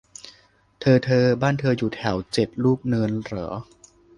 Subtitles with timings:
[0.79, 3.49] เธอเธอบ้านเธออยู่แถวเจ็ดลูกเนินเหรอ